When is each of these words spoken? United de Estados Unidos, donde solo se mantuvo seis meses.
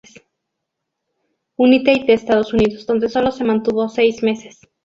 United 1.57 2.07
de 2.07 2.13
Estados 2.13 2.53
Unidos, 2.53 2.87
donde 2.87 3.07
solo 3.07 3.29
se 3.31 3.43
mantuvo 3.43 3.87
seis 3.87 4.23
meses. 4.23 4.61